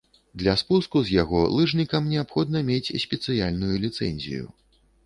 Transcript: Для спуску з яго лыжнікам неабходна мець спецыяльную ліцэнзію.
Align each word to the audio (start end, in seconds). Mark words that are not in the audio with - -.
Для 0.41 0.53
спуску 0.61 1.01
з 1.09 1.13
яго 1.17 1.43
лыжнікам 1.57 2.09
неабходна 2.15 2.65
мець 2.71 2.93
спецыяльную 3.07 3.75
ліцэнзію. 3.87 4.43